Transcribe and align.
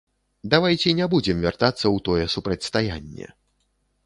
Давайце 0.53 0.93
не 0.99 1.07
будзем 1.13 1.43
вяртацца 1.45 1.83
ў 1.83 1.97
тое 2.09 2.25
супрацьстаянне. 2.37 3.27